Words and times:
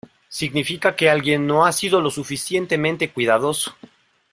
Significa 0.29 0.95
que 0.95 1.11
alguien 1.11 1.45
no 1.45 1.63
ha 1.63 1.71
sido 1.71 2.01
lo 2.01 2.09
suficientemente 2.09 3.11
cuidadoso. 3.13 3.75